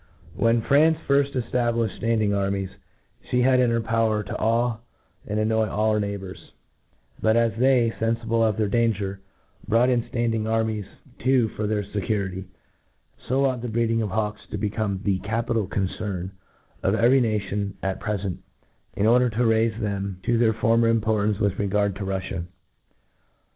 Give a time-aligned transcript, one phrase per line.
[0.35, 2.69] When France * firft LNTRODUCTIONr m$ prtt cft^bliflied ftaiiding aifmies^
[3.29, 4.77] flic hsd it in her power to overawe
[5.27, 6.47] and annoy all her neighbours j
[7.21, 9.19] but as they, fenfible of their danger,
[9.67, 10.85] brought inf {landing armies
[11.19, 15.69] too for their fecurity— «»r fo ought the breeding of hawks to become the eapita|
[15.69, 16.31] concern
[16.81, 18.39] of every nation at prefcnt,
[18.95, 22.47] in order tOf raifc them to their former importance with rcr gard to RuflSa.